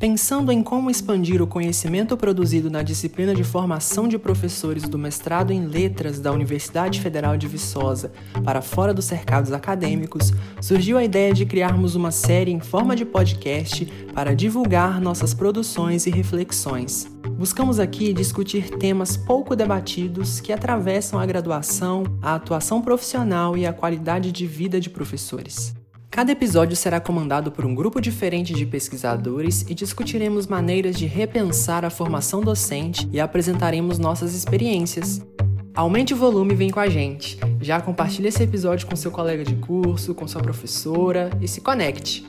[0.00, 5.52] Pensando em como expandir o conhecimento produzido na disciplina de formação de professores do mestrado
[5.52, 8.10] em Letras da Universidade Federal de Viçosa
[8.42, 13.04] para fora dos cercados acadêmicos, surgiu a ideia de criarmos uma série em forma de
[13.04, 13.84] podcast
[14.14, 17.06] para divulgar nossas produções e reflexões.
[17.36, 23.72] Buscamos aqui discutir temas pouco debatidos que atravessam a graduação, a atuação profissional e a
[23.72, 25.78] qualidade de vida de professores.
[26.10, 31.84] Cada episódio será comandado por um grupo diferente de pesquisadores e discutiremos maneiras de repensar
[31.84, 35.24] a formação docente e apresentaremos nossas experiências.
[35.72, 37.38] Aumente o volume e vem com a gente.
[37.60, 42.28] Já compartilhe esse episódio com seu colega de curso, com sua professora e se conecte.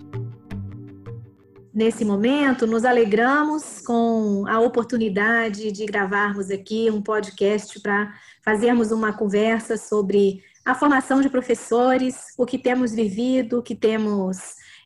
[1.74, 8.14] Nesse momento, nos alegramos com a oportunidade de gravarmos aqui um podcast para
[8.44, 14.38] fazermos uma conversa sobre a formação de professores, o que temos vivido, o que temos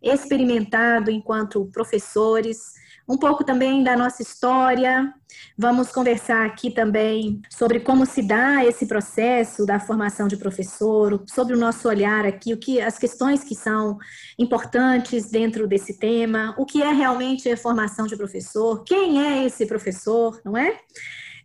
[0.01, 2.73] experimentado enquanto professores,
[3.07, 5.13] um pouco também da nossa história.
[5.57, 11.55] Vamos conversar aqui também sobre como se dá esse processo da formação de professor, sobre
[11.55, 13.97] o nosso olhar aqui, o que as questões que são
[14.39, 19.65] importantes dentro desse tema, o que é realmente a formação de professor, quem é esse
[19.65, 20.79] professor, não é?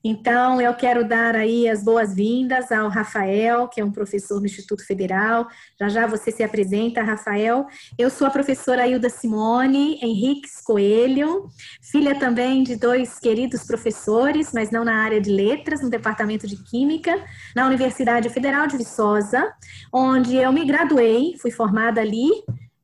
[0.02, 4.84] Então, eu quero dar aí as boas-vindas ao Rafael, que é um professor no Instituto
[4.86, 5.46] Federal.
[5.78, 7.66] Já já você se apresenta, Rafael.
[7.98, 11.48] Eu sou a professora Hilda Simone Henriques Coelho,
[11.82, 16.56] filha também de dois queridos professores, mas não na área de letras, no departamento de
[16.56, 17.22] Química,
[17.54, 19.52] na Universidade Federal de Viçosa,
[19.92, 22.30] onde eu me graduei, fui formada ali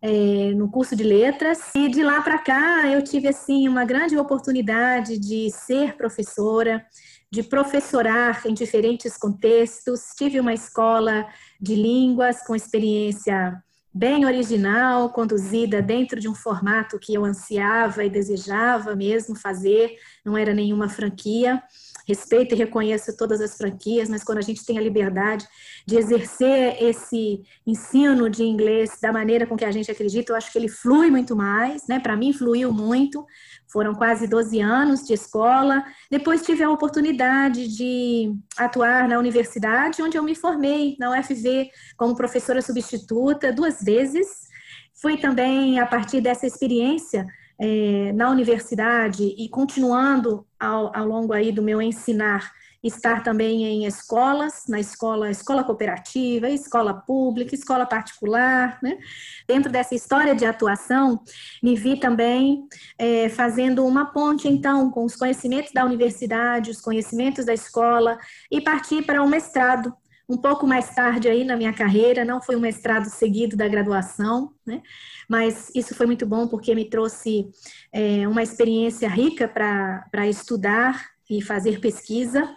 [0.06, 4.16] é, no curso de letras e de lá para cá eu tive assim uma grande
[4.16, 6.86] oportunidade de ser professora,
[7.30, 10.12] de professorar em diferentes contextos.
[10.16, 11.26] Tive uma escola
[11.60, 13.60] de línguas com experiência
[13.96, 20.36] bem original, conduzida dentro de um formato que eu ansiava e desejava mesmo fazer, não
[20.36, 21.62] era nenhuma franquia
[22.06, 25.46] respeito e reconheço todas as franquias, mas quando a gente tem a liberdade
[25.84, 30.52] de exercer esse ensino de inglês da maneira com que a gente acredita, eu acho
[30.52, 31.98] que ele flui muito mais, né?
[31.98, 33.26] Para mim fluiu muito.
[33.76, 35.84] Foram quase 12 anos de escola.
[36.10, 42.16] Depois tive a oportunidade de atuar na universidade, onde eu me formei na UFV como
[42.16, 44.48] professora substituta duas vezes.
[44.94, 47.26] Fui também a partir dessa experiência
[47.60, 52.50] é, na universidade e continuando ao, ao longo aí do meu ensinar,
[52.86, 58.98] estar também em escolas, na escola, escola cooperativa, escola pública, escola particular, né?
[59.46, 61.20] Dentro dessa história de atuação,
[61.62, 62.66] me vi também
[62.98, 68.18] é, fazendo uma ponte, então, com os conhecimentos da universidade, os conhecimentos da escola,
[68.50, 69.92] e partir para um mestrado
[70.28, 74.52] um pouco mais tarde aí na minha carreira, não foi um mestrado seguido da graduação,
[74.66, 74.82] né?
[75.28, 77.48] Mas isso foi muito bom porque me trouxe
[77.92, 82.56] é, uma experiência rica para estudar e fazer pesquisa.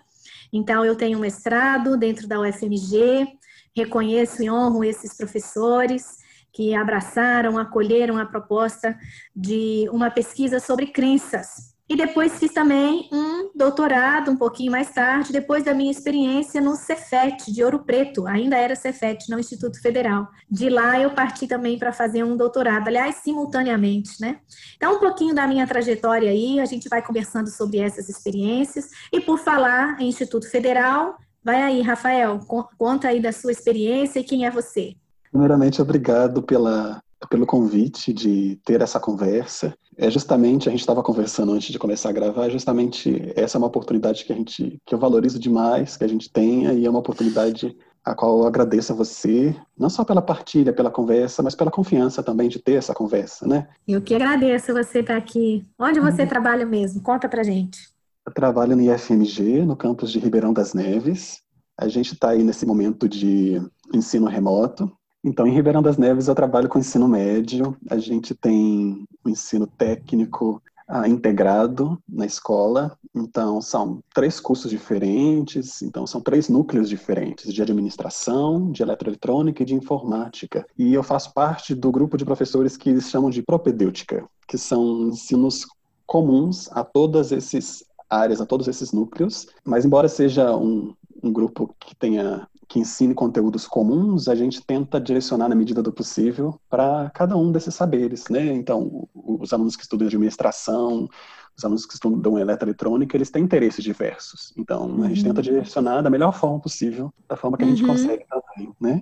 [0.52, 3.28] Então, eu tenho um mestrado dentro da UFMG,
[3.76, 6.18] reconheço e honro esses professores
[6.52, 8.98] que abraçaram, acolheram a proposta
[9.36, 15.34] de uma pesquisa sobre crenças e depois fiz também um doutorado, um pouquinho mais tarde,
[15.34, 20.28] depois da minha experiência no Cefet, de Ouro Preto, ainda era Cefet, no Instituto Federal.
[20.50, 24.38] De lá eu parti também para fazer um doutorado, aliás, simultaneamente, né?
[24.78, 28.90] Então, um pouquinho da minha trajetória aí, a gente vai conversando sobre essas experiências.
[29.12, 32.40] E por falar em Instituto Federal, vai aí, Rafael,
[32.78, 34.96] conta aí da sua experiência e quem é você.
[35.32, 41.52] Primeiramente, obrigado pela, pelo convite de ter essa conversa é justamente a gente estava conversando
[41.52, 44.96] antes de começar a gravar, é justamente essa é uma oportunidade que a gente que
[44.96, 48.94] eu valorizo demais que a gente tenha e é uma oportunidade a qual eu agradeço
[48.94, 52.94] a você, não só pela partilha, pela conversa, mas pela confiança também de ter essa
[52.94, 53.68] conversa, né?
[53.88, 55.66] Eu que agradeço você estar aqui.
[55.78, 56.28] Onde você uhum.
[56.28, 57.02] trabalha mesmo?
[57.02, 57.80] Conta pra gente.
[58.26, 61.42] Eu trabalho no IFMG, no campus de Ribeirão das Neves.
[61.78, 63.62] A gente está aí nesse momento de
[63.94, 64.92] ensino remoto,
[65.24, 67.76] então, em Ribeirão das Neves, eu trabalho com ensino médio.
[67.90, 72.98] A gente tem o ensino técnico ah, integrado na escola.
[73.14, 75.82] Então, são três cursos diferentes.
[75.82, 80.66] Então, são três núcleos diferentes: de administração, de eletroeletrônica e de informática.
[80.78, 85.10] E eu faço parte do grupo de professores que eles chamam de propedêutica, que são
[85.10, 85.68] ensinos
[86.06, 89.48] comuns a todas essas áreas, a todos esses núcleos.
[89.66, 95.02] Mas, embora seja um, um grupo que tenha que ensine conteúdos comuns, a gente tenta
[95.02, 98.46] direcionar na medida do possível para cada um desses saberes, né?
[98.46, 101.10] Então, os alunos que estudam administração,
[101.58, 104.54] os alunos que estudam eletroeletrônica, eles têm interesses diversos.
[104.56, 105.04] Então, uhum.
[105.04, 105.44] a gente tenta uhum.
[105.44, 107.90] direcionar da melhor forma possível, da forma que a gente uhum.
[107.90, 109.02] consegue também, né?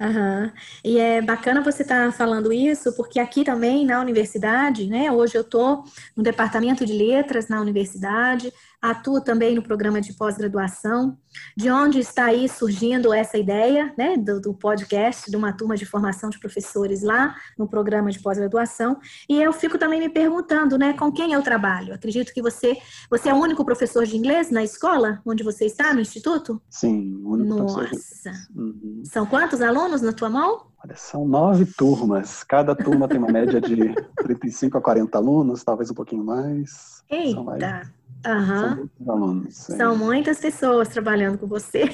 [0.00, 0.52] Uhum.
[0.84, 5.10] E é bacana você estar tá falando isso, porque aqui também na universidade, né?
[5.10, 5.82] Hoje eu estou
[6.16, 11.18] no departamento de letras na universidade, atuo também no programa de pós-graduação,
[11.56, 15.84] de onde está aí surgindo essa ideia, né, do, do, podcast, de uma turma de
[15.84, 18.98] formação de professores lá no programa de pós-graduação,
[19.28, 21.94] e eu fico também me perguntando, né, com quem eu trabalho.
[21.94, 22.76] Acredito que você,
[23.10, 26.60] você é o único professor de inglês na escola onde você está, no instituto?
[26.70, 27.78] Sim, o único Nossa.
[27.80, 28.32] professor.
[28.54, 29.02] Uhum.
[29.04, 30.68] São quantos alunos na tua mão?
[30.84, 32.44] Olha, são nove turmas.
[32.44, 37.02] Cada turma tem uma média de 35 a 40 alunos, talvez um pouquinho mais.
[37.10, 37.92] Eita!
[38.26, 38.88] Uhum.
[39.04, 41.84] São, alunos, São muitas pessoas trabalhando com você.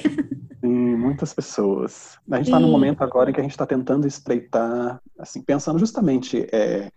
[0.59, 2.17] Sim, muitas pessoas.
[2.29, 5.77] A gente está no momento agora em que a gente está tentando estreitar, assim, pensando
[5.77, 6.91] justamente é,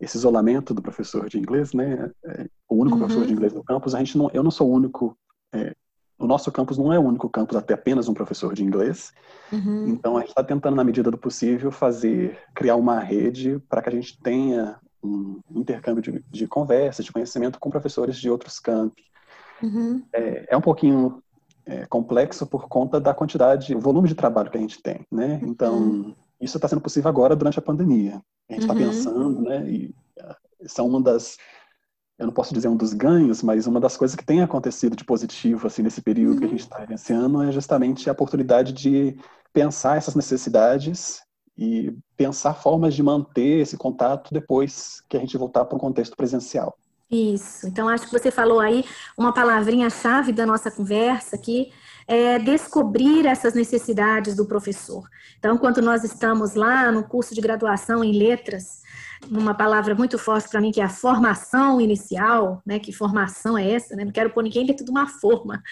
[0.00, 2.10] esse isolamento do professor de inglês, né?
[2.24, 3.00] É, o único uhum.
[3.00, 3.94] professor de inglês no campus.
[3.94, 5.16] A gente não, eu não sou o único.
[5.52, 5.74] É,
[6.20, 9.12] o nosso campus não é o único campus a ter apenas um professor de inglês.
[9.50, 9.88] Uhum.
[9.88, 13.88] Então a gente está tentando, na medida do possível, fazer, criar uma rede para que
[13.88, 19.02] a gente tenha um intercâmbio de, de conversa, de conhecimento com professores de outros campi.
[19.62, 20.02] Uhum.
[20.12, 21.22] É, é, um pouquinho
[21.64, 25.40] é, complexo por conta da quantidade, o volume de trabalho que a gente tem, né?
[25.42, 25.48] Uhum.
[25.48, 28.20] Então, isso está sendo possível agora durante a pandemia.
[28.48, 28.80] A gente está uhum.
[28.80, 29.66] pensando, né?
[29.70, 29.94] E
[30.66, 31.38] são uma das,
[32.20, 35.04] eu não posso dizer um dos ganhos, mas uma das coisas que tem acontecido de
[35.04, 36.50] positivo assim nesse período que a uhum.
[36.50, 39.16] gente está vivenciando é justamente a oportunidade de
[39.54, 41.22] pensar essas necessidades
[41.56, 46.14] e pensar formas de manter esse contato depois que a gente voltar para um contexto
[46.14, 46.76] presencial.
[47.10, 47.66] Isso.
[47.66, 48.84] Então, acho que você falou aí
[49.18, 51.72] uma palavrinha-chave da nossa conversa aqui,
[52.06, 55.08] é descobrir essas necessidades do professor.
[55.38, 58.82] Então, quando nós estamos lá no curso de graduação em letras,
[59.28, 62.78] numa palavra muito forte para mim, que é a formação inicial, né?
[62.78, 64.04] Que formação é essa, né?
[64.04, 65.62] Não quero pôr ninguém dentro de uma forma,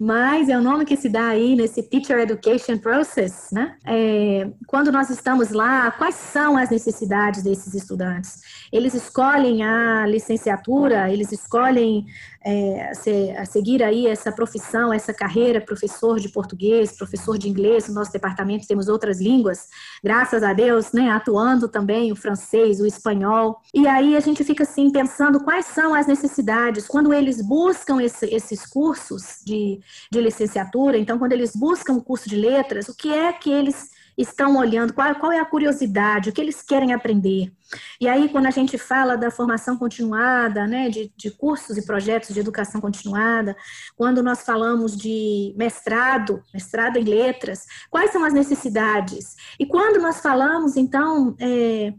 [0.00, 3.76] mas é o nome que se dá aí nesse Teacher Education Process, né?
[3.84, 8.40] É, quando nós estamos lá, quais são as necessidades desses estudantes?
[8.72, 12.06] Eles escolhem a licenciatura, eles escolhem
[12.44, 12.92] é,
[13.38, 18.12] a seguir aí essa profissão, essa carreira, professor de português, professor de inglês, no nosso
[18.12, 19.68] departamento temos outras línguas,
[20.02, 24.64] graças a Deus, né, atuando também o francês, o espanhol, e aí a gente fica
[24.64, 29.80] assim pensando quais são as necessidades, quando eles buscam esse, esses cursos de,
[30.12, 33.93] de licenciatura, então quando eles buscam o curso de letras, o que é que eles
[34.16, 37.52] estão olhando, qual, qual é a curiosidade, o que eles querem aprender.
[38.00, 42.32] E aí, quando a gente fala da formação continuada, né, de, de cursos e projetos
[42.32, 43.56] de educação continuada,
[43.96, 49.34] quando nós falamos de mestrado, mestrado em letras, quais são as necessidades?
[49.58, 51.92] E quando nós falamos, então, é,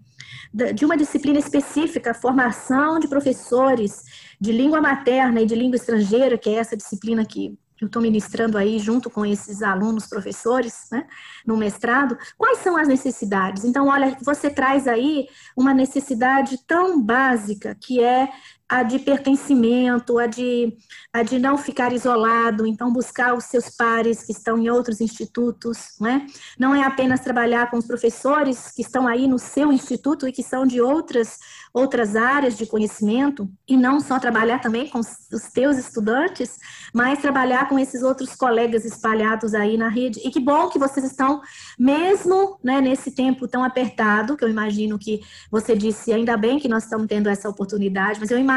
[0.74, 4.04] de uma disciplina específica, formação de professores
[4.40, 8.58] de língua materna e de língua estrangeira, que é essa disciplina que eu estou ministrando
[8.58, 11.06] aí junto com esses alunos professores, né,
[11.46, 13.66] no mestrado, quais são as necessidades?
[13.66, 18.30] Então, olha, você traz aí uma necessidade tão básica que é
[18.68, 20.76] a de pertencimento, a de,
[21.14, 25.96] a de não ficar isolado, então buscar os seus pares que estão em outros institutos,
[26.00, 26.26] não é?
[26.58, 30.42] Não é apenas trabalhar com os professores que estão aí no seu instituto e que
[30.42, 31.38] são de outras
[31.74, 36.58] outras áreas de conhecimento e não só trabalhar também com os teus estudantes,
[36.94, 40.22] mas trabalhar com esses outros colegas espalhados aí na rede.
[40.24, 41.42] E que bom que vocês estão,
[41.78, 45.20] mesmo né, nesse tempo tão apertado, que eu imagino que
[45.52, 48.55] você disse, ainda bem que nós estamos tendo essa oportunidade, mas eu imagino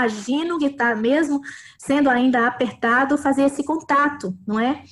[0.59, 1.41] que está mesmo
[1.79, 4.83] sendo ainda apertado fazer esse contato, não é?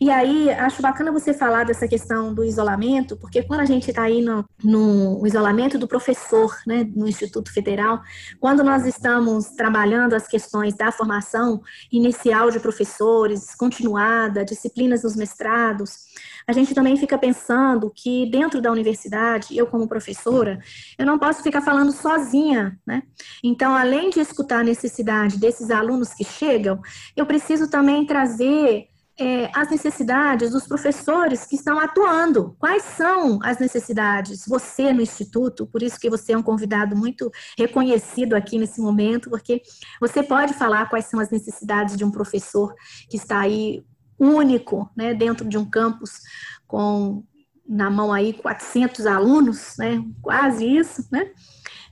[0.00, 4.02] E aí, acho bacana você falar dessa questão do isolamento, porque quando a gente está
[4.02, 8.02] aí no, no, isolamento do professor, né, no Instituto Federal,
[8.38, 16.06] quando nós estamos trabalhando as questões da formação inicial de professores, continuada, disciplinas nos mestrados,
[16.48, 20.60] a gente também fica pensando que dentro da universidade, eu como professora,
[20.96, 23.02] eu não posso ficar falando sozinha, né?
[23.42, 26.80] Então, além de escutar a necessidade desses alunos que chegam,
[27.16, 28.88] eu preciso também trazer
[29.18, 32.54] é, as necessidades dos professores que estão atuando.
[32.58, 34.44] Quais são as necessidades?
[34.46, 39.30] Você no Instituto, por isso que você é um convidado muito reconhecido aqui nesse momento,
[39.30, 39.62] porque
[40.00, 42.74] você pode falar quais são as necessidades de um professor
[43.08, 43.82] que está aí
[44.18, 46.20] único, né, dentro de um campus
[46.66, 47.24] com
[47.68, 51.30] na mão aí 400 alunos, né, quase isso, né?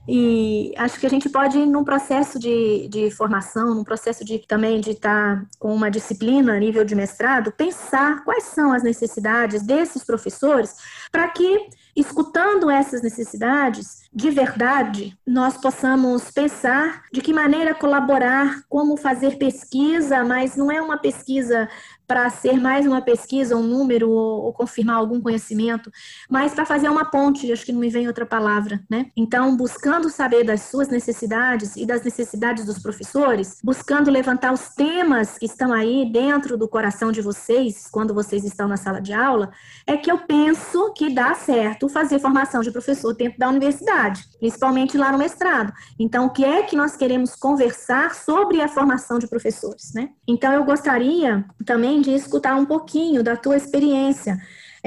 [0.07, 4.79] E acho que a gente pode, num processo de, de formação, num processo de também
[4.79, 9.63] de estar tá com uma disciplina a nível de mestrado, pensar quais são as necessidades
[9.63, 10.75] desses professores
[11.11, 18.97] para que, escutando essas necessidades, de verdade, nós possamos pensar de que maneira colaborar, como
[18.97, 21.67] fazer pesquisa, mas não é uma pesquisa
[22.07, 25.91] para ser mais uma pesquisa, um número ou, ou confirmar algum conhecimento,
[26.29, 29.07] mas para fazer uma ponte, acho que não me vem outra palavra, né?
[29.15, 35.37] Então, buscando saber das suas necessidades e das necessidades dos professores, buscando levantar os temas
[35.37, 39.51] que estão aí dentro do coração de vocês, quando vocês estão na sala de aula,
[39.87, 44.97] é que eu penso que dá certo fazer formação de professor dentro da universidade, principalmente
[44.97, 45.73] lá no mestrado.
[45.99, 50.09] Então, o que é que nós queremos conversar sobre a formação de professores, né?
[50.27, 54.37] Então, eu gostaria também de escutar um pouquinho da tua experiência.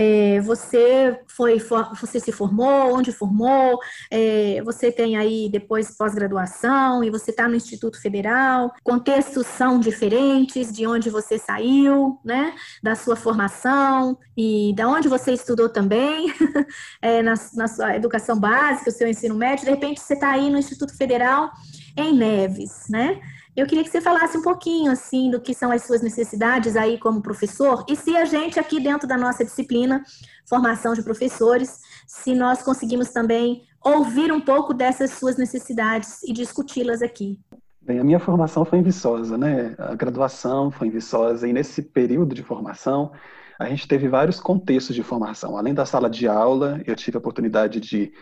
[0.00, 1.58] É, você foi,
[2.00, 3.80] você se formou, onde formou,
[4.12, 10.72] é, você tem aí depois pós-graduação e você está no Instituto Federal, contextos são diferentes
[10.72, 16.32] de onde você saiu, né, da sua formação e da onde você estudou também,
[17.02, 20.48] é, na, na sua educação básica, o seu ensino médio, de repente você está aí
[20.48, 21.50] no Instituto Federal
[21.96, 23.20] em Neves, né?
[23.58, 26.96] Eu queria que você falasse um pouquinho, assim, do que são as suas necessidades aí
[26.96, 30.04] como professor, e se a gente aqui dentro da nossa disciplina,
[30.48, 37.02] formação de professores, se nós conseguimos também ouvir um pouco dessas suas necessidades e discuti-las
[37.02, 37.40] aqui.
[37.82, 39.74] Bem, a minha formação foi em Viçosa, né?
[39.76, 43.10] A graduação foi em Viçosa, e nesse período de formação,
[43.58, 45.56] a gente teve vários contextos de formação.
[45.56, 48.12] Além da sala de aula, eu tive a oportunidade de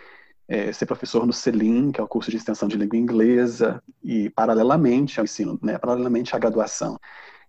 [0.49, 4.31] é, ser professor no CELIM, que é o curso de extensão de língua inglesa, e
[4.31, 6.99] paralelamente ao ensino, né, paralelamente à graduação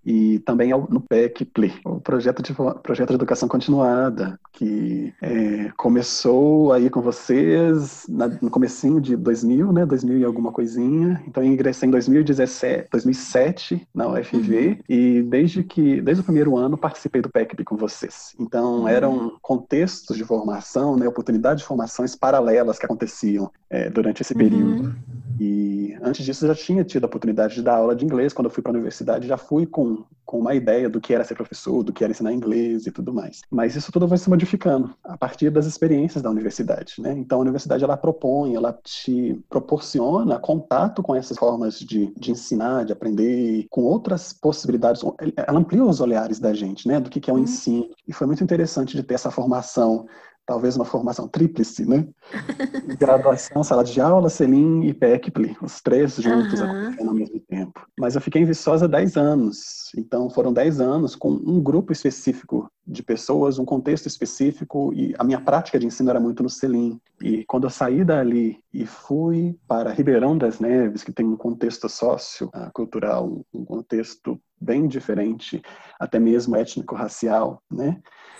[0.08, 6.72] e também no PEC PLE, o projeto de, projeto de educação continuada, que é, começou
[6.72, 11.52] aí com vocês na, no comecinho de 2000, né, 2000 e alguma coisinha, então eu
[11.52, 14.78] ingressei em 2017, 2007 na UFV, uhum.
[14.88, 18.88] e desde que, desde o primeiro ano participei do PEC com vocês, então uhum.
[18.88, 24.84] eram contextos de formação, né, oportunidades de formações paralelas que aconteciam é, durante esse período.
[24.84, 24.96] Uhum.
[25.40, 28.46] E antes disso eu já tinha tido a oportunidade de dar aula de inglês quando
[28.46, 31.36] eu fui para a universidade, já fui com, com uma ideia do que era ser
[31.36, 33.42] professor, do que era ensinar inglês e tudo mais.
[33.50, 37.14] Mas isso tudo vai se modificando a partir das experiências da universidade, né?
[37.14, 42.84] Então a universidade ela propõe, ela te proporciona contato com essas formas de, de ensinar,
[42.84, 45.02] de aprender, com outras possibilidades.
[45.36, 47.00] Ela amplia os olhares da gente, né?
[47.00, 47.44] Do que, que é o uhum.
[47.44, 47.90] ensino.
[48.06, 50.06] E foi muito interessante de ter essa formação
[50.48, 52.08] talvez uma formação tríplice, né?
[52.98, 56.72] Graduação, sala de aula, Selim e PECPLE, os três juntos uhum.
[56.72, 57.86] acontecendo ao mesmo tempo.
[58.00, 62.72] Mas eu fiquei em Viçosa 10 anos, então foram 10 anos com um grupo específico
[62.88, 66.98] de pessoas, um contexto específico, e a minha prática de ensino era muito no Selim.
[67.22, 71.90] E quando eu saí dali e fui para Ribeirão das Neves, que tem um contexto
[71.90, 75.62] sócio-cultural, um contexto bem diferente,
[76.00, 77.98] até mesmo étnico-racial, né?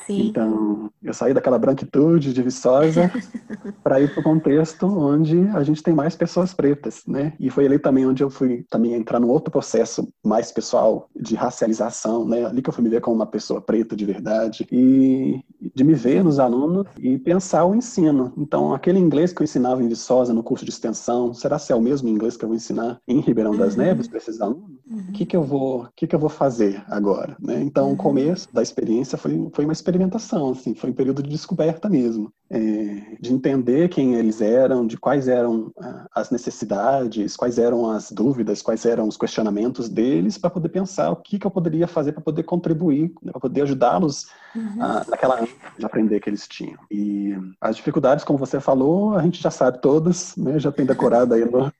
[0.08, 0.30] Sim.
[0.30, 3.12] Então, eu saí daquela branquitude de Viçosa
[3.84, 7.34] para ir para o contexto onde a gente tem mais pessoas pretas, né?
[7.38, 11.36] E foi ali também onde eu fui também entrar num outro processo mais pessoal de
[11.36, 12.46] racialização, né?
[12.46, 15.42] Ali que eu fui me ver como uma pessoa preta de verdade e
[15.76, 18.32] de me ver nos alunos e pensar o ensino.
[18.38, 21.76] Então, aquele inglês que eu ensinava em Viçosa no curso de extensão, será se é
[21.76, 23.84] o mesmo inglês que eu vou ensinar em Ribeirão das uhum.
[23.84, 24.78] Neves para esses alunos?
[24.90, 25.12] O uhum.
[25.12, 27.62] que que eu vou, que que eu vou fazer agora, né?
[27.62, 27.94] Então, uhum.
[27.94, 32.32] o começo da experiência foi foi uma experimentação, assim, foi um período de descoberta mesmo,
[32.50, 38.12] é, de entender quem eles eram, de quais eram ah, as necessidades, quais eram as
[38.12, 42.14] dúvidas, quais eram os questionamentos deles, para poder pensar o que, que eu poderia fazer
[42.14, 44.78] para poder contribuir, né, para poder ajudá-los uhum.
[45.08, 45.46] naquela
[45.78, 46.80] de aprender que eles tinham.
[46.90, 51.34] E as dificuldades, como você falou, a gente já sabe todas, né, já tem decorado
[51.34, 51.72] aí no,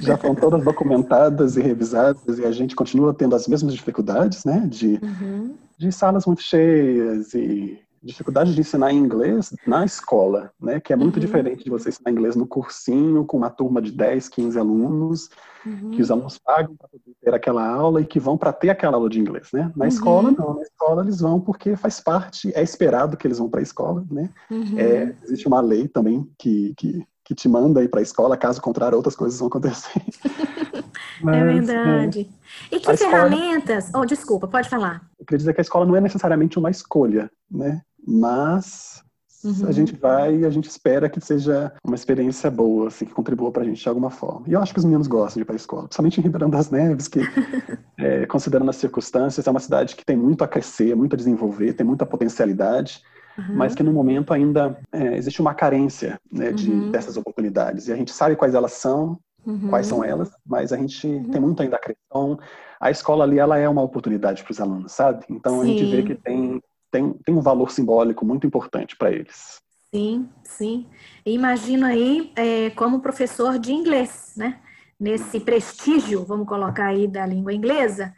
[0.00, 4.66] já foram todas documentadas e revisadas e a gente continua tendo as mesmas dificuldades, né,
[4.68, 5.54] de, uhum.
[5.76, 11.16] de salas muito cheias e dificuldade de ensinar inglês na escola, né, que é muito
[11.16, 11.20] uhum.
[11.20, 15.28] diferente de você ensinar inglês no cursinho com uma turma de 10, 15 alunos,
[15.66, 15.90] uhum.
[15.90, 18.96] que os alunos pagam para poder ter aquela aula e que vão para ter aquela
[18.96, 19.72] aula de inglês, né?
[19.74, 19.88] Na uhum.
[19.88, 23.60] escola não, na escola eles vão porque faz parte, é esperado que eles vão para
[23.60, 24.30] a escola, né?
[24.50, 24.78] Uhum.
[24.78, 28.58] É, existe uma lei também que, que que te manda ir para a escola, caso
[28.62, 30.02] contrário, outras coisas vão acontecer.
[31.20, 32.30] É Mas, é verdade.
[32.70, 33.86] É, e que ferramentas?
[33.86, 35.02] Escola, oh, desculpa, pode falar.
[35.18, 37.82] Eu queria dizer que a escola não é necessariamente uma escolha, né?
[38.06, 39.02] Mas
[39.44, 39.66] uhum.
[39.66, 43.50] a gente vai e a gente espera que seja uma experiência boa, assim, que contribua
[43.50, 44.44] para a gente de alguma forma.
[44.46, 46.50] E eu acho que os meninos gostam de ir para a escola, principalmente em Ribeirão
[46.50, 47.18] das Neves, que,
[47.98, 51.72] é, considerando as circunstâncias, é uma cidade que tem muito a crescer, muito a desenvolver,
[51.72, 53.02] tem muita potencialidade
[53.38, 53.54] uhum.
[53.54, 56.90] mas que no momento ainda é, existe uma carência né, de, uhum.
[56.90, 57.88] dessas oportunidades.
[57.88, 59.68] E a gente sabe quais elas são, uhum.
[59.68, 61.30] quais são elas, mas a gente uhum.
[61.30, 62.00] tem muito ainda a crescer.
[62.06, 62.38] Então,
[62.80, 65.24] a escola ali, ela é uma oportunidade para os alunos, sabe?
[65.30, 65.62] Então, sim.
[65.62, 69.60] a gente vê que tem, tem, tem um valor simbólico muito importante para eles.
[69.94, 70.86] Sim, sim.
[71.24, 74.60] Imagino aí é, como professor de inglês, né?
[75.00, 78.12] Nesse prestígio, vamos colocar aí, da língua inglesa,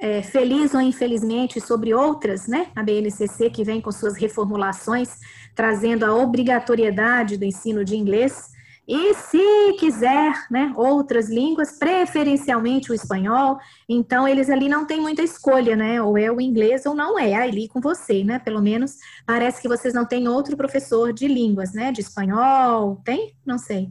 [0.00, 2.68] é, feliz ou infelizmente sobre outras, né?
[2.74, 5.10] A BNCC que vem com suas reformulações,
[5.54, 8.52] trazendo a obrigatoriedade do ensino de inglês.
[8.86, 13.58] E se quiser, né, outras línguas, preferencialmente o espanhol,
[13.88, 16.02] então eles ali não têm muita escolha, né?
[16.02, 18.38] Ou é o inglês ou não é, ali com você, né?
[18.38, 21.92] Pelo menos parece que vocês não têm outro professor de línguas, né?
[21.92, 23.34] De espanhol, tem?
[23.46, 23.90] Não sei.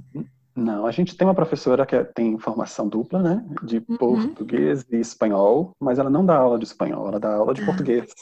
[0.55, 3.45] Não, a gente tem uma professora que é, tem formação dupla, né?
[3.63, 3.98] De uhum.
[3.98, 7.65] português e espanhol, mas ela não dá aula de espanhol, ela dá aula de ah.
[7.65, 8.13] português.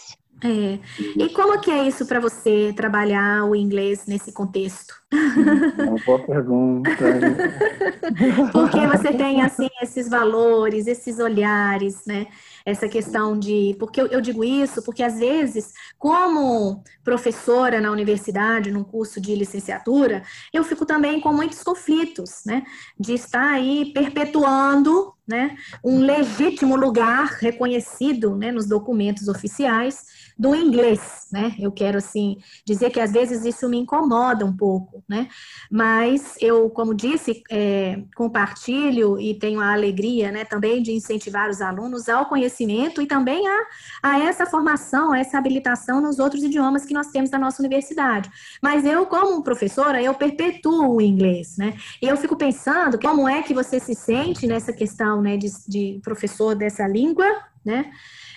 [0.44, 0.80] É.
[1.18, 4.94] E como que é isso para você trabalhar o inglês nesse contexto?
[5.14, 6.90] Uma boa pergunta.
[8.52, 12.26] Porque você tem assim esses valores, esses olhares, né?
[12.66, 18.72] Essa questão de, porque eu, eu digo isso, porque às vezes, como professora na universidade,
[18.72, 22.64] num curso de licenciatura, eu fico também com muitos conflitos, né?
[23.00, 25.56] De estar aí perpetuando, né?
[25.84, 28.52] Um legítimo lugar reconhecido, né?
[28.52, 31.54] Nos documentos oficiais do inglês, né?
[31.60, 35.28] Eu quero assim dizer que às vezes isso me incomoda um pouco, né?
[35.70, 41.62] Mas eu, como disse, é, compartilho e tenho a alegria, né, também de incentivar os
[41.62, 43.60] alunos ao conhecimento e também a,
[44.02, 48.28] a essa formação, a essa habilitação nos outros idiomas que nós temos na nossa universidade.
[48.64, 51.76] Mas eu, como professora, eu perpetuo o inglês, né?
[52.02, 56.02] E eu fico pensando como é que você se sente nessa questão, né, de, de
[56.04, 57.28] professor dessa língua,
[57.64, 57.92] né?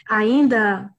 [0.06, 0.92] Ainda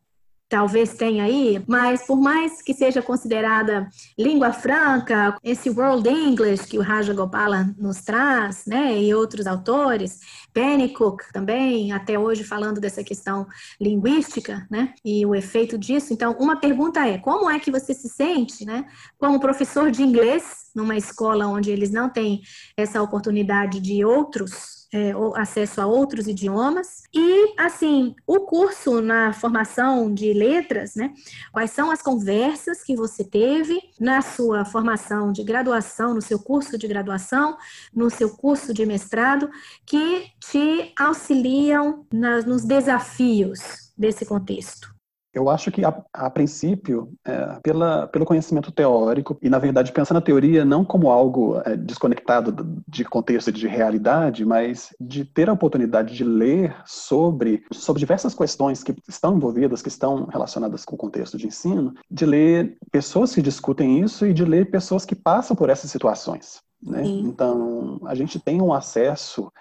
[0.48, 6.78] talvez tenha aí, mas por mais que seja considerada língua franca, esse World English que
[6.78, 10.20] o Raja Gopala nos traz, né, e outros autores,
[10.54, 13.48] Pennycook também, até hoje falando dessa questão
[13.82, 16.14] linguística, né, e o efeito disso.
[16.14, 18.86] Então, uma pergunta é, como é que você se sente, né,
[19.18, 22.42] como professor de inglês numa escola onde eles não têm
[22.78, 27.04] essa oportunidade de outros é, acesso a outros idiomas.
[27.14, 31.14] E, assim, o curso na formação de letras, né?
[31.52, 36.78] Quais são as conversas que você teve na sua formação de graduação, no seu curso
[36.78, 37.58] de graduação,
[37.94, 39.50] no seu curso de mestrado,
[39.86, 44.95] que te auxiliam na, nos desafios desse contexto?
[45.36, 50.14] Eu acho que, a, a princípio, é, pela, pelo conhecimento teórico, e na verdade pensa
[50.14, 55.50] na teoria não como algo é, desconectado de contexto e de realidade, mas de ter
[55.50, 60.96] a oportunidade de ler sobre, sobre diversas questões que estão envolvidas, que estão relacionadas com
[60.96, 65.16] o contexto de ensino, de ler pessoas que discutem isso e de ler pessoas que
[65.16, 66.62] passam por essas situações.
[66.82, 67.04] Né?
[67.04, 69.52] Então, a gente tem um acesso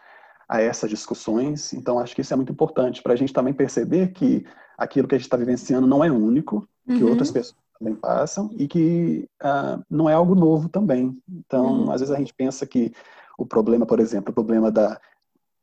[0.49, 4.13] a essas discussões, então acho que isso é muito importante para a gente também perceber
[4.13, 4.45] que
[4.77, 7.11] aquilo que a gente está vivenciando não é único, que uhum.
[7.11, 11.17] outras pessoas também passam e que uh, não é algo novo também.
[11.29, 11.93] Então, uhum.
[11.93, 12.93] às vezes a gente pensa que
[13.39, 15.01] o problema, por exemplo, o problema da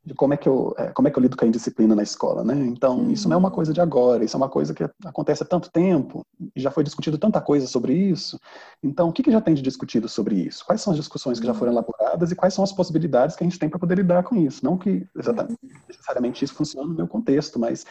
[0.04, 2.02] de como é que eu é, como é que eu lido com a indisciplina na
[2.02, 2.54] escola, né?
[2.54, 3.10] Então uhum.
[3.12, 5.70] isso não é uma coisa de agora, isso é uma coisa que acontece há tanto
[5.70, 8.38] tempo e já foi discutido tanta coisa sobre isso.
[8.82, 10.66] Então o que, que já tem de discutido sobre isso?
[10.66, 11.78] Quais são as discussões que já foram uhum.
[11.78, 14.64] elaboradas e quais são as possibilidades que a gente tem para poder lidar com isso?
[14.64, 15.70] Não que exatamente uhum.
[15.88, 17.86] necessariamente isso funcione no meu contexto, mas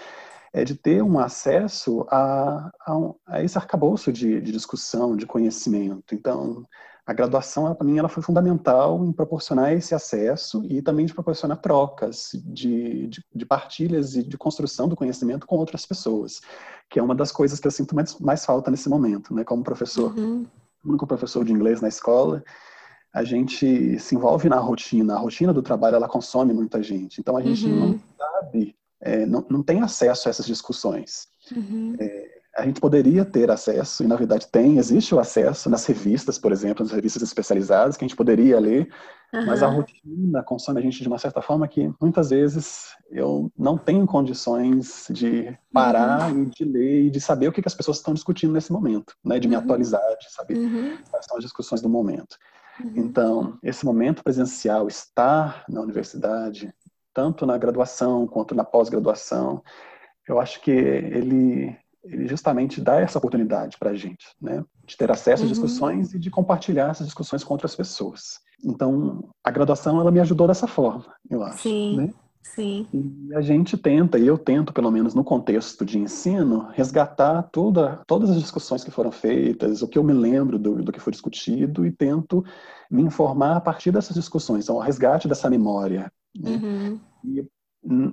[0.54, 6.14] é de ter um acesso a, a, a esse arcabouço de, de, discussão, de conhecimento.
[6.14, 6.66] Então,
[7.06, 11.58] a graduação, para mim, ela foi fundamental em proporcionar esse acesso e também de proporcionar
[11.58, 16.42] trocas de, de, de, partilhas e de construção do conhecimento com outras pessoas,
[16.90, 19.44] que é uma das coisas que eu sinto mais, mais falta nesse momento, né?
[19.44, 20.46] Como professor, uhum.
[20.86, 22.44] único professor de inglês na escola,
[23.14, 27.20] a gente se envolve na rotina, a rotina do trabalho, ela consome muita gente.
[27.20, 27.92] Então, a gente uhum.
[27.92, 31.28] não sabe é, não, não tem acesso a essas discussões.
[31.56, 31.96] Uhum.
[32.00, 36.38] É, a gente poderia ter acesso, e na verdade tem, existe o acesso nas revistas,
[36.38, 38.92] por exemplo, nas revistas especializadas, que a gente poderia ler,
[39.34, 39.46] uhum.
[39.46, 43.78] mas a rotina consome a gente de uma certa forma que muitas vezes eu não
[43.78, 46.44] tenho condições de parar uhum.
[46.44, 49.16] e de ler e de saber o que, que as pessoas estão discutindo nesse momento,
[49.24, 49.40] né?
[49.40, 49.62] de me uhum.
[49.62, 50.98] atualizar, de saber uhum.
[51.10, 52.38] quais são as discussões do momento.
[52.84, 52.94] Uhum.
[52.96, 56.74] Então, esse momento presencial, estar na universidade,
[57.14, 59.64] tanto na graduação quanto na pós-graduação.
[60.28, 64.64] Eu acho que ele, ele justamente dá essa oportunidade para a gente, né?
[64.86, 65.50] De ter acesso uhum.
[65.50, 68.40] às discussões e de compartilhar essas discussões com outras pessoas.
[68.64, 71.64] Então, a graduação, ela me ajudou dessa forma, eu acho.
[71.64, 71.98] Sim.
[71.98, 72.14] Né?
[72.44, 72.88] Sim.
[72.92, 78.02] E a gente tenta, e eu tento, pelo menos no contexto de ensino, resgatar toda,
[78.08, 81.12] todas as discussões que foram feitas, o que eu me lembro do, do que foi
[81.12, 82.44] discutido, e tento
[82.90, 86.12] me informar a partir dessas discussões, então, o resgate dessa memória.
[86.38, 86.52] Né?
[86.52, 87.00] Uhum.
[87.26, 87.48] E,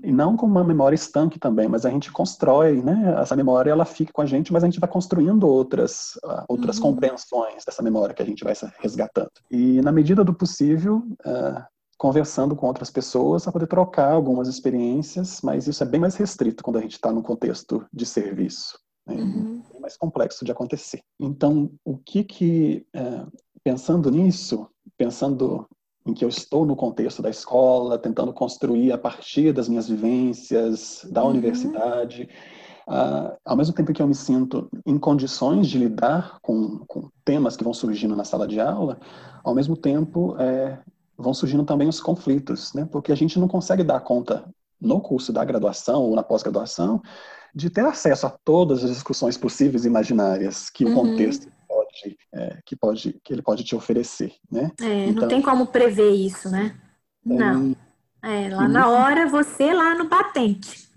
[0.04, 3.14] e, não como uma memória estanque também, mas a gente constrói, né?
[3.20, 6.76] Essa memória ela fica com a gente, mas a gente vai construindo outras, uh, outras
[6.76, 6.84] uhum.
[6.84, 9.30] compreensões dessa memória que a gente vai resgatando.
[9.50, 11.62] E na medida do possível, uh,
[11.98, 16.62] conversando com outras pessoas para poder trocar algumas experiências, mas isso é bem mais restrito
[16.62, 18.78] quando a gente está no contexto de serviço.
[19.04, 19.16] Né?
[19.16, 19.62] Uhum.
[19.74, 21.00] É mais complexo de acontecer.
[21.18, 23.26] Então, o que que, é,
[23.64, 25.68] pensando nisso, pensando
[26.08, 31.06] em que eu estou no contexto da escola, tentando construir a partir das minhas vivências
[31.10, 31.30] da uhum.
[31.30, 32.28] universidade,
[32.88, 37.54] Uh, ao mesmo tempo que eu me sinto em condições de lidar com, com, temas
[37.54, 38.98] que vão surgindo na sala de aula,
[39.44, 40.78] ao mesmo tempo é,
[41.14, 42.88] vão surgindo também os conflitos, né?
[42.90, 44.42] Porque a gente não consegue dar conta
[44.80, 47.02] no curso da graduação ou na pós-graduação
[47.54, 50.92] de ter acesso a todas as discussões possíveis e imaginárias que uhum.
[50.92, 51.46] o contexto
[52.00, 54.70] pode, é, que pode, que ele pode te oferecer, né?
[54.80, 56.76] É, então, não tem como prever isso, né?
[57.26, 57.76] É, não.
[58.22, 60.88] É, lá na hora você lá no patente.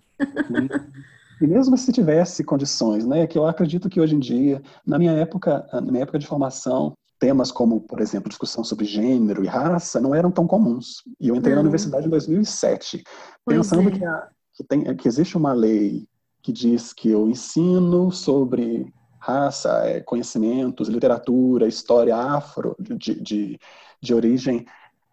[1.41, 5.13] E mesmo se tivesse condições, né, que eu acredito que hoje em dia, na minha
[5.13, 9.99] época, na minha época de formação, temas como, por exemplo, discussão sobre gênero e raça
[9.99, 11.03] não eram tão comuns.
[11.19, 13.03] E eu entrei na universidade em 2007,
[13.43, 13.91] pois pensando é.
[13.91, 16.07] que, a, que, tem, que existe uma lei
[16.43, 23.60] que diz que o ensino sobre raça, é, conhecimentos, literatura, história afro, de, de,
[24.01, 24.65] de origem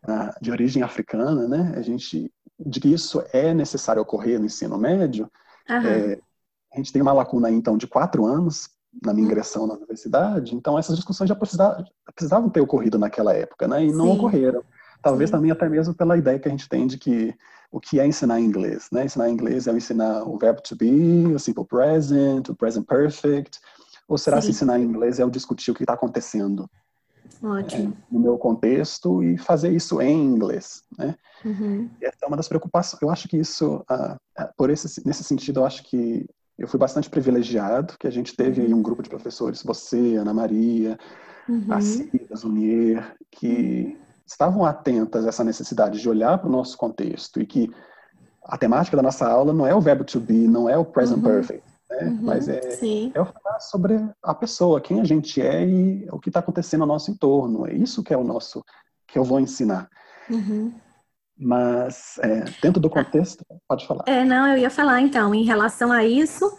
[0.06, 1.74] ah, de origem africana, né?
[1.76, 5.30] A gente de que isso é necessário ocorrer no ensino médio.
[5.68, 6.20] É,
[6.72, 8.68] a gente tem uma lacuna aí, então, de quatro anos
[9.02, 13.68] na minha ingressão na universidade, então essas discussões já precisavam, precisavam ter ocorrido naquela época,
[13.68, 13.84] né?
[13.84, 14.16] E não Sim.
[14.16, 14.64] ocorreram.
[15.02, 15.36] Talvez Sim.
[15.36, 17.34] também até mesmo pela ideia que a gente tem de que
[17.70, 19.04] o que é ensinar inglês, né?
[19.04, 23.60] Ensinar inglês é ensinar o verbo to be, o simple present, o present perfect,
[24.08, 24.46] ou será Sim.
[24.46, 26.68] se ensinar inglês é o discutir o que está acontecendo
[27.42, 27.92] Ótimo.
[27.92, 31.14] É, no meu contexto e fazer isso em inglês, né?
[31.44, 31.88] Uhum.
[32.00, 33.00] Essa é uma das preocupações.
[33.00, 36.26] Eu acho que isso, uh, por esse, nesse sentido, eu acho que
[36.58, 40.34] eu fui bastante privilegiado, que a gente teve aí um grupo de professores, você, Ana
[40.34, 40.98] Maria,
[41.48, 41.66] uhum.
[41.70, 47.40] a Cida Zunier, que estavam atentas a essa necessidade de olhar para o nosso contexto
[47.40, 47.70] e que
[48.44, 51.18] a temática da nossa aula não é o verbo to be, não é o present
[51.18, 51.22] uhum.
[51.22, 52.04] perfect, né?
[52.04, 56.28] Uhum, Mas é, é falar sobre a pessoa, quem a gente é e o que
[56.28, 57.66] está acontecendo ao nosso entorno.
[57.66, 58.64] É isso que é o nosso,
[59.06, 59.88] que eu vou ensinar.
[60.28, 60.72] Uhum.
[61.36, 64.04] Mas é, dentro do contexto, pode falar.
[64.06, 66.52] É, não, eu ia falar então, em relação a isso,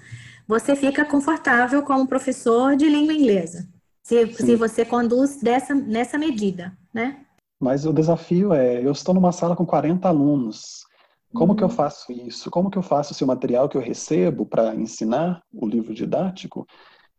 [0.47, 3.67] você fica confortável como professor de língua inglesa,
[4.01, 7.25] se, se você conduz dessa, nessa medida, né?
[7.59, 10.85] Mas o desafio é, eu estou numa sala com 40 alunos,
[11.33, 11.55] como uhum.
[11.55, 11.73] que eu uhum.
[11.73, 12.49] faço isso?
[12.49, 16.65] Como que eu faço se o material que eu recebo para ensinar o livro didático,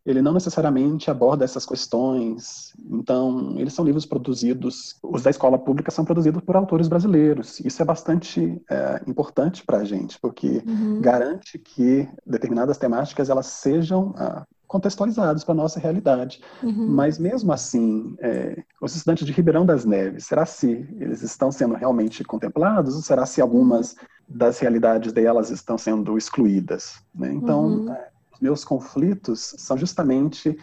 [0.05, 2.73] ele não necessariamente aborda essas questões.
[2.89, 7.59] Então, eles são livros produzidos, os da escola pública são produzidos por autores brasileiros.
[7.59, 10.99] Isso é bastante é, importante para a gente, porque uhum.
[11.01, 16.41] garante que determinadas temáticas elas sejam ah, contextualizados para a nossa realidade.
[16.63, 16.87] Uhum.
[16.87, 21.75] Mas mesmo assim, é, os estudantes de Ribeirão das Neves, será se eles estão sendo
[21.75, 27.03] realmente contemplados ou será se algumas das realidades delas estão sendo excluídas?
[27.13, 27.33] Né?
[27.33, 27.93] Então, uhum.
[27.93, 28.07] é,
[28.39, 30.57] meus conflitos são justamente,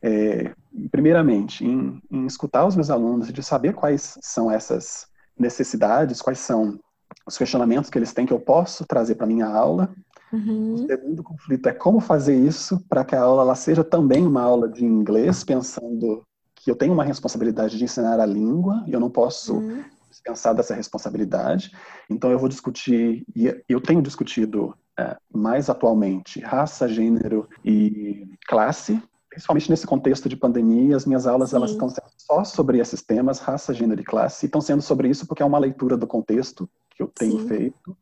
[0.00, 0.52] é,
[0.92, 6.38] primeiramente, em, em escutar os meus alunos e de saber quais são essas necessidades, quais
[6.38, 6.78] são
[7.26, 9.92] os questionamentos que eles têm que eu posso trazer para minha aula
[10.32, 10.74] Uhum.
[10.74, 14.42] O segundo conflito é como fazer isso para que a aula ela seja também uma
[14.42, 16.22] aula de inglês, pensando
[16.54, 19.82] que eu tenho uma responsabilidade de ensinar a língua e eu não posso uhum.
[20.10, 21.72] dispensar dessa responsabilidade.
[22.08, 29.02] Então eu vou discutir, e eu tenho discutido é, mais atualmente, raça, gênero e classe,
[29.30, 31.56] principalmente nesse contexto de pandemia, as minhas aulas Sim.
[31.56, 35.08] elas estão sendo só sobre esses temas, raça, gênero e classe, e estão sendo sobre
[35.08, 37.48] isso porque é uma leitura do contexto que eu tenho Sim.
[37.48, 37.96] feito.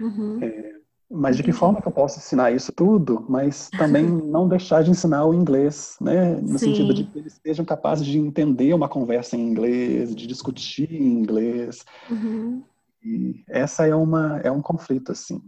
[0.00, 0.38] Uhum.
[0.42, 0.81] É,
[1.12, 4.90] mas de que forma que eu posso ensinar isso tudo, mas também não deixar de
[4.90, 6.36] ensinar o inglês, né?
[6.36, 6.70] No Sim.
[6.70, 11.04] sentido de que eles sejam capazes de entender uma conversa em inglês, de discutir em
[11.04, 11.84] inglês.
[12.10, 12.62] Uhum.
[13.04, 15.42] E essa é uma é um conflito assim.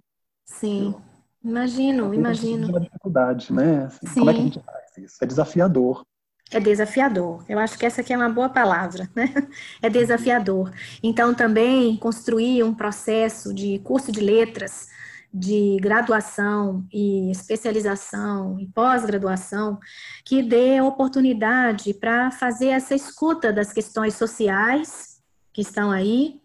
[0.45, 0.95] Sim.
[1.43, 2.69] Eu, imagino, eu imagino.
[2.69, 3.87] uma dificuldade, né?
[3.87, 5.17] Assim, como é que a gente faz isso?
[5.23, 6.05] É desafiador.
[6.51, 7.43] É desafiador.
[7.49, 9.33] Eu acho que essa aqui é uma boa palavra, né?
[9.81, 10.71] É desafiador.
[11.03, 14.89] Então, também construir um processo de curso de letras
[15.37, 19.81] de graduação e especialização e pós-graduação
[20.25, 25.21] que dê oportunidade para fazer essa escuta das questões sociais
[25.53, 26.41] que estão aí,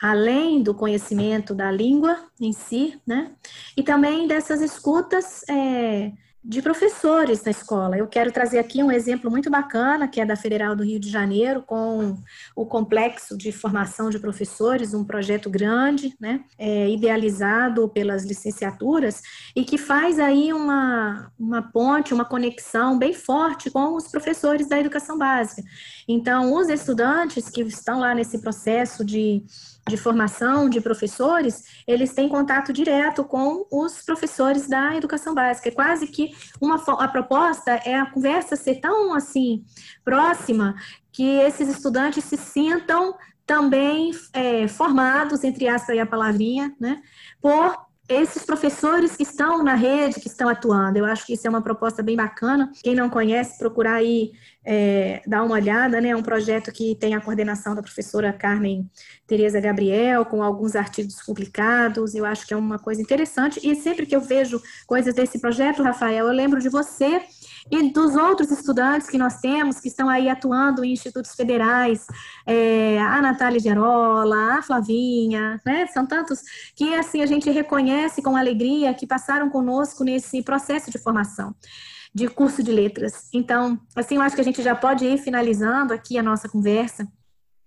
[0.00, 3.32] além do conhecimento da língua em si, né?
[3.76, 6.12] E também dessas escutas é,
[6.42, 7.98] de professores na escola.
[7.98, 11.10] Eu quero trazer aqui um exemplo muito bacana, que é da Federal do Rio de
[11.10, 12.16] Janeiro, com
[12.56, 19.20] o complexo de formação de professores, um projeto grande, né, é, idealizado pelas licenciaturas,
[19.54, 24.80] e que faz aí uma, uma ponte, uma conexão bem forte com os professores da
[24.80, 25.62] educação básica.
[26.08, 29.44] Então, os estudantes que estão lá nesse processo de
[29.90, 35.68] de formação de professores, eles têm contato direto com os professores da educação básica.
[35.68, 39.64] É quase que uma a proposta é a conversa ser tão assim
[40.04, 40.74] próxima
[41.12, 47.02] que esses estudantes se sintam também é, formados, entre aspas, e a palavrinha, né,
[47.40, 50.98] por esses professores que estão na rede, que estão atuando.
[50.98, 52.70] Eu acho que isso é uma proposta bem bacana.
[52.82, 54.32] Quem não conhece, procurar aí
[54.64, 56.08] é, dar uma olhada, né?
[56.08, 58.90] É um projeto que tem a coordenação da professora Carmen
[59.26, 62.14] Tereza Gabriel, com alguns artigos publicados.
[62.14, 63.60] Eu acho que é uma coisa interessante.
[63.62, 67.22] E sempre que eu vejo coisas desse projeto, Rafael, eu lembro de você
[67.70, 72.06] e dos outros estudantes que nós temos, que estão aí atuando em institutos federais,
[72.46, 75.86] é, a Natália Gerola, a Flavinha, né?
[75.88, 76.40] São tantos
[76.74, 81.54] que, assim, a gente reconhece com alegria que passaram conosco nesse processo de formação
[82.12, 83.28] de curso de letras.
[83.32, 87.06] Então, assim, eu acho que a gente já pode ir finalizando aqui a nossa conversa.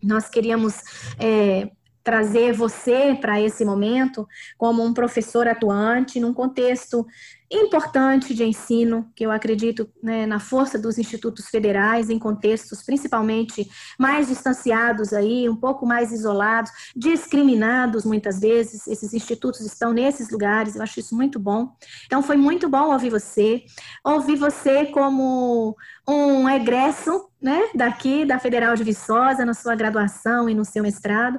[0.02, 0.76] Nós queríamos
[1.18, 1.72] é,
[2.04, 4.28] trazer você para esse momento
[4.58, 7.06] como um professor atuante num contexto
[7.54, 13.70] importante de ensino, que eu acredito né, na força dos institutos federais, em contextos principalmente
[14.00, 20.76] mais distanciados aí, um pouco mais isolados, discriminados muitas vezes, esses institutos estão nesses lugares,
[20.76, 21.76] eu acho isso muito bom.
[22.06, 23.64] Então foi muito bom ouvir você,
[24.04, 25.76] ouvir você como
[26.08, 31.38] um egresso né, daqui da Federal de Viçosa, na sua graduação e no seu mestrado,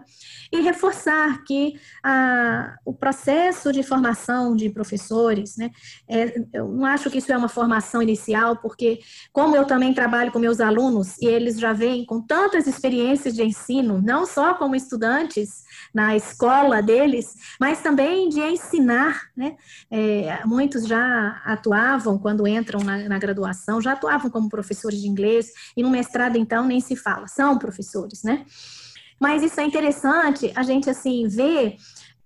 [0.53, 5.71] e reforçar que a, o processo de formação de professores, né,
[6.07, 9.01] é, eu não acho que isso é uma formação inicial, porque
[9.33, 13.43] como eu também trabalho com meus alunos e eles já vêm com tantas experiências de
[13.43, 19.57] ensino, não só como estudantes na escola deles, mas também de ensinar, né,
[19.91, 25.51] é, muitos já atuavam quando entram na, na graduação, já atuavam como professores de inglês
[25.77, 28.47] e no mestrado então nem se fala, são professores, né?
[29.21, 31.77] Mas isso é interessante a gente assim ver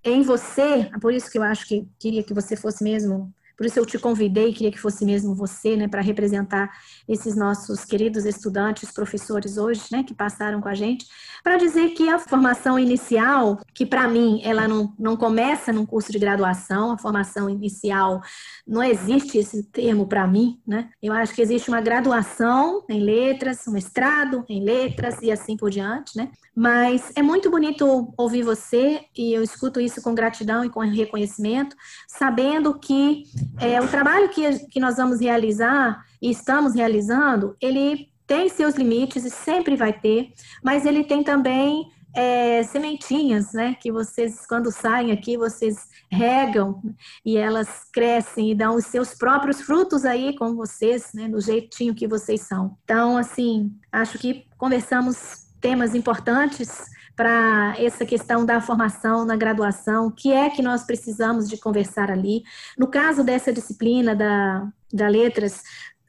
[0.04, 3.76] em você, por isso que eu acho que queria que você fosse mesmo por isso
[3.76, 6.70] eu te convidei, queria que fosse mesmo você, né, para representar
[7.08, 11.04] esses nossos queridos estudantes, professores hoje, né, que passaram com a gente,
[11.42, 16.12] para dizer que a formação inicial, que para mim ela não, não começa num curso
[16.12, 18.22] de graduação, a formação inicial,
[18.64, 20.90] não existe esse termo para mim, né?
[21.02, 25.70] Eu acho que existe uma graduação em letras, um mestrado em letras e assim por
[25.70, 26.30] diante, né?
[26.54, 31.74] Mas é muito bonito ouvir você e eu escuto isso com gratidão e com reconhecimento,
[32.06, 33.24] sabendo que
[33.60, 39.24] é, o trabalho que, que nós vamos realizar e estamos realizando, ele tem seus limites
[39.24, 43.76] e sempre vai ter, mas ele tem também é, sementinhas, né?
[43.80, 46.82] Que vocês, quando saem aqui, vocês regam
[47.24, 51.28] e elas crescem e dão os seus próprios frutos aí com vocês, né?
[51.28, 52.76] Do jeitinho que vocês são.
[52.84, 56.86] Então, assim, acho que conversamos temas importantes
[57.18, 62.12] para essa questão da formação na graduação, o que é que nós precisamos de conversar
[62.12, 62.44] ali.
[62.78, 65.64] No caso dessa disciplina da, da letras,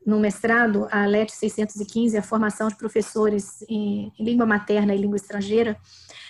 [0.06, 5.15] no mestrado, a LET 615, a formação de professores em, em língua materna e língua
[5.15, 5.76] estrangeira,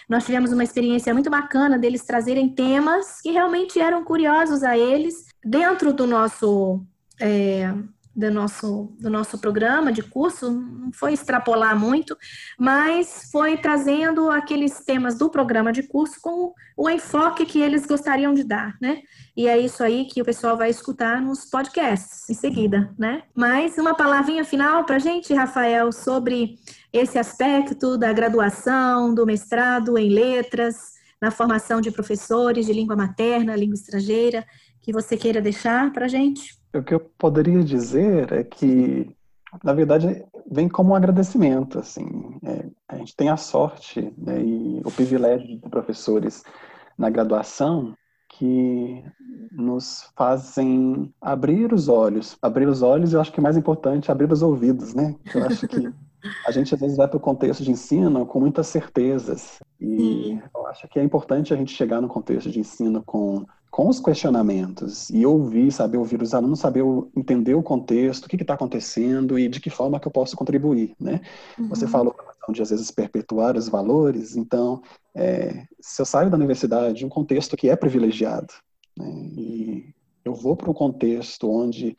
[0.07, 5.25] nós tivemos uma experiência muito bacana deles trazerem temas que realmente eram curiosos a eles
[5.43, 6.81] dentro do nosso
[7.19, 7.73] é,
[8.15, 12.17] do nosso, do nosso programa de curso, não foi extrapolar muito,
[12.57, 18.33] mas foi trazendo aqueles temas do programa de curso com o enfoque que eles gostariam
[18.33, 19.01] de dar, né?
[19.37, 23.23] E é isso aí que o pessoal vai escutar nos podcasts em seguida, né?
[23.35, 26.57] Mais uma palavrinha final para gente, Rafael, sobre
[26.91, 33.55] esse aspecto da graduação, do mestrado em letras, na formação de professores de língua materna,
[33.55, 34.45] língua estrangeira,
[34.81, 36.58] que você queira deixar para gente?
[36.73, 39.15] O que eu poderia dizer é que,
[39.63, 41.79] na verdade, vem como um agradecimento.
[41.79, 42.05] Assim,
[42.43, 46.43] é, a gente tem a sorte né, e o privilégio de ter professores
[46.97, 47.95] na graduação
[48.29, 49.03] que
[49.51, 52.37] nos fazem abrir os olhos.
[52.41, 55.15] Abrir os olhos, eu acho que é mais importante abrir os ouvidos, né?
[55.33, 55.91] Eu acho que
[56.45, 59.59] a gente às vezes vai para o contexto de ensino com muitas certezas.
[59.79, 63.87] E eu acho que é importante a gente chegar no contexto de ensino com com
[63.87, 66.83] os questionamentos e ouvir, saber ouvir os alunos, saber
[67.15, 70.95] entender o contexto, o que está acontecendo e de que forma que eu posso contribuir,
[70.99, 71.21] né?
[71.57, 71.69] Uhum.
[71.69, 72.15] Você falou
[72.51, 74.81] de às vezes perpetuar os valores, então
[75.15, 78.53] é, se eu saio da universidade, um contexto que é privilegiado,
[78.97, 79.07] né?
[79.37, 79.93] e
[80.25, 81.95] eu vou para um contexto onde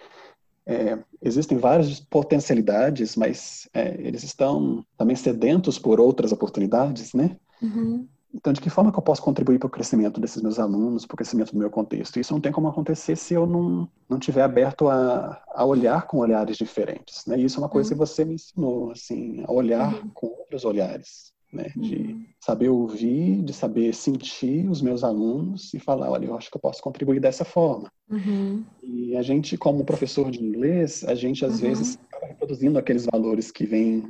[0.66, 7.36] é, existem várias potencialidades, mas é, eles estão também sedentos por outras oportunidades, né?
[7.62, 8.06] Uhum.
[8.32, 11.14] Então, de que forma que eu posso contribuir para o crescimento desses meus alunos, para
[11.14, 12.20] o crescimento do meu contexto?
[12.20, 16.18] Isso não tem como acontecer se eu não, não tiver aberto a, a olhar com
[16.18, 17.38] olhares diferentes, né?
[17.38, 17.98] E isso é uma coisa uhum.
[17.98, 20.10] que você me ensinou, assim, a olhar uhum.
[20.14, 21.72] com outros olhares, né?
[21.76, 22.24] De uhum.
[22.40, 26.60] saber ouvir, de saber sentir os meus alunos e falar, olha, eu acho que eu
[26.60, 27.90] posso contribuir dessa forma.
[28.08, 28.64] Uhum.
[28.80, 31.68] E a gente, como professor de inglês, a gente às uhum.
[31.68, 34.08] vezes acaba reproduzindo aqueles valores que vêm...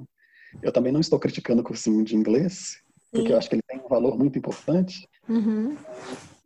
[0.63, 3.81] Eu também não estou criticando o cursinho de inglês, porque eu acho que ele tem
[3.81, 5.09] um valor muito importante.
[5.29, 5.77] Uhum.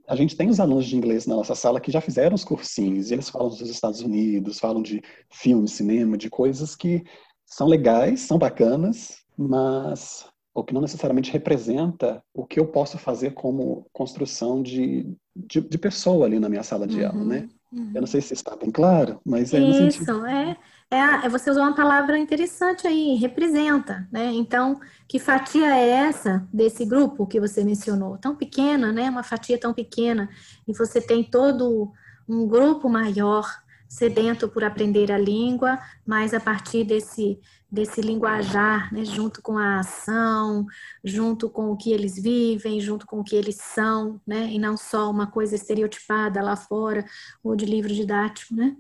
[0.07, 3.11] A gente tem os alunos de inglês na nossa sala que já fizeram os cursinhos,
[3.11, 7.03] e eles falam dos Estados Unidos, falam de filme, cinema, de coisas que
[7.47, 13.33] são legais, são bacanas, mas o que não necessariamente representa o que eu posso fazer
[13.33, 17.49] como construção de, de, de pessoa ali na minha sala de uhum, aula, né?
[17.73, 17.91] Uhum.
[17.95, 20.27] Eu não sei se está bem claro, mas é Isso, no sentido...
[20.27, 20.57] é.
[20.91, 24.27] É, é, você usou uma palavra interessante aí, representa, né?
[24.33, 28.19] Então, que fatia é essa desse grupo que você mencionou?
[28.19, 29.11] Tão pequena, né?
[29.11, 30.29] Uma fatia tão pequena,
[30.69, 31.93] e você tem todo
[32.29, 33.45] um grupo maior
[33.89, 37.39] sedento por aprender a língua, mas a partir desse,
[37.71, 40.67] desse linguajar, né, junto com a ação,
[41.03, 44.77] junto com o que eles vivem, junto com o que eles são, né, e não
[44.77, 47.05] só uma coisa estereotipada lá fora
[47.43, 48.77] ou de livro didático, né?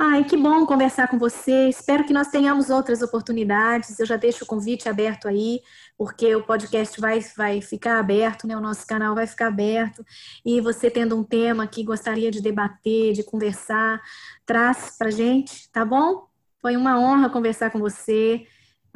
[0.00, 1.68] Ai, que bom conversar com você.
[1.68, 3.98] Espero que nós tenhamos outras oportunidades.
[3.98, 5.60] Eu já deixo o convite aberto aí,
[5.96, 8.56] porque o podcast vai, vai ficar aberto, né?
[8.56, 10.06] O nosso canal vai ficar aberto.
[10.46, 14.00] E você tendo um tema que gostaria de debater, de conversar,
[14.46, 16.28] traz para gente, tá bom?
[16.62, 18.46] Foi uma honra conversar com você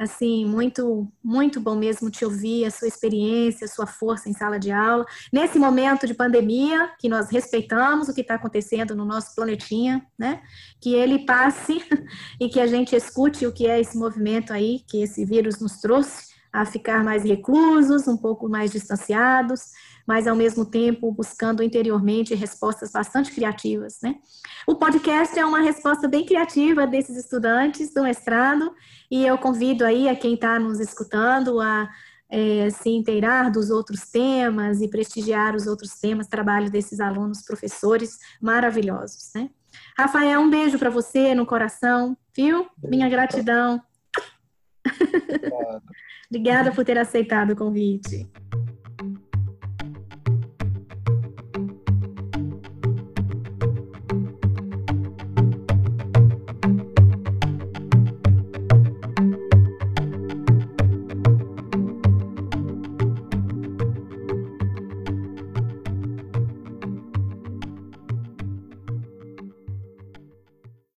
[0.03, 4.59] assim, muito, muito bom mesmo te ouvir, a sua experiência, a sua força em sala
[4.59, 5.05] de aula.
[5.31, 10.41] Nesse momento de pandemia, que nós respeitamos o que está acontecendo no nosso planetinha, né?
[10.81, 11.83] Que ele passe
[12.39, 15.79] e que a gente escute o que é esse movimento aí, que esse vírus nos
[15.79, 19.71] trouxe a ficar mais reclusos, um pouco mais distanciados,
[20.05, 24.15] mas ao mesmo tempo buscando interiormente respostas bastante criativas, né?
[24.67, 28.71] O podcast é uma resposta bem criativa desses estudantes do mestrado
[29.09, 31.89] e eu convido aí a quem está nos escutando a
[32.29, 38.17] é, se inteirar dos outros temas e prestigiar os outros temas, trabalho desses alunos, professores
[38.41, 39.49] maravilhosos, né?
[39.97, 42.67] Rafael, um beijo para você no coração, viu?
[42.83, 43.81] Minha gratidão.
[46.33, 48.27] Obrigada por ter aceitado o convite.